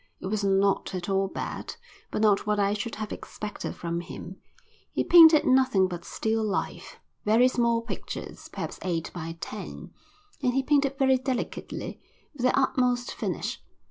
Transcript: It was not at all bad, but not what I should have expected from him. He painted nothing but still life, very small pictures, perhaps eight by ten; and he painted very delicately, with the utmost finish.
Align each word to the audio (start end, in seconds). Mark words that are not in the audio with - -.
It 0.19 0.25
was 0.25 0.43
not 0.43 0.95
at 0.95 1.09
all 1.09 1.27
bad, 1.27 1.75
but 2.09 2.23
not 2.23 2.47
what 2.47 2.59
I 2.59 2.73
should 2.73 2.95
have 2.95 3.11
expected 3.11 3.75
from 3.75 3.99
him. 4.01 4.37
He 4.91 5.03
painted 5.03 5.45
nothing 5.45 5.87
but 5.87 6.05
still 6.05 6.43
life, 6.43 6.97
very 7.23 7.47
small 7.47 7.83
pictures, 7.83 8.49
perhaps 8.51 8.79
eight 8.81 9.11
by 9.13 9.37
ten; 9.39 9.93
and 10.41 10.55
he 10.55 10.63
painted 10.63 10.97
very 10.97 11.19
delicately, 11.19 12.01
with 12.33 12.41
the 12.41 12.59
utmost 12.59 13.13
finish. 13.13 13.61